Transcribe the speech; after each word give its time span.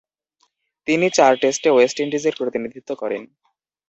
তিনি 0.87 1.07
চার 1.09 1.33
টেস্টে 1.41 1.69
ওয়েস্ট 1.71 1.97
ইন্ডিজের 1.99 2.35
প্রতিনিধিত্ব 2.37 2.89
করেন। 2.95 3.21